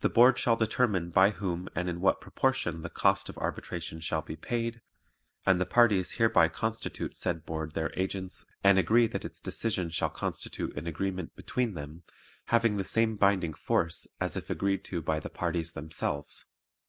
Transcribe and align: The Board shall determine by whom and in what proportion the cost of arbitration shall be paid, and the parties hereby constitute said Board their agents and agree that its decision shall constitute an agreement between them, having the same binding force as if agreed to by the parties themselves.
The 0.00 0.08
Board 0.08 0.38
shall 0.40 0.56
determine 0.56 1.10
by 1.10 1.30
whom 1.30 1.68
and 1.76 1.88
in 1.88 2.00
what 2.00 2.20
proportion 2.20 2.82
the 2.82 2.90
cost 2.90 3.28
of 3.28 3.38
arbitration 3.38 4.00
shall 4.00 4.20
be 4.20 4.34
paid, 4.34 4.80
and 5.46 5.60
the 5.60 5.64
parties 5.64 6.14
hereby 6.18 6.48
constitute 6.48 7.14
said 7.14 7.46
Board 7.46 7.74
their 7.74 7.92
agents 7.96 8.44
and 8.64 8.76
agree 8.76 9.06
that 9.06 9.24
its 9.24 9.38
decision 9.38 9.88
shall 9.90 10.10
constitute 10.10 10.76
an 10.76 10.88
agreement 10.88 11.36
between 11.36 11.74
them, 11.74 12.02
having 12.46 12.76
the 12.76 12.82
same 12.84 13.14
binding 13.14 13.54
force 13.54 14.08
as 14.20 14.36
if 14.36 14.50
agreed 14.50 14.82
to 14.86 15.00
by 15.00 15.20
the 15.20 15.30
parties 15.30 15.74
themselves. 15.74 16.44